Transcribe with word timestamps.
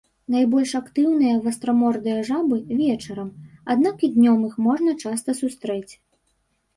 Найбольш 0.33 0.71
актыўныя 0.77 1.33
вастрамордыя 1.45 2.23
жабы 2.29 2.57
вечарам, 2.79 3.27
аднак 3.73 3.95
і 4.07 4.09
днём 4.15 4.39
іх 4.49 4.55
можна 4.69 4.97
часта 5.05 5.29
сустрэць. 5.41 5.93